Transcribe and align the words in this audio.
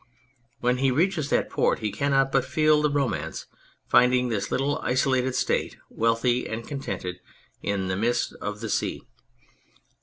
When 0.61 0.77
he 0.77 0.89
reaches 0.89 1.29
that 1.29 1.47
port 1.51 1.77
he 1.77 1.91
cannot 1.91 2.31
but 2.31 2.43
feel 2.43 2.81
the 2.81 2.89
Romance, 2.89 3.45
finding 3.85 4.29
this 4.29 4.49
little 4.49 4.79
isolated 4.79 5.35
State 5.35 5.77
wealthy 5.91 6.49
and 6.49 6.67
contented 6.67 7.17
in 7.61 7.87
the 7.87 7.95
midst 7.95 8.33
of 8.41 8.61
the 8.61 8.69
sea. 8.71 9.03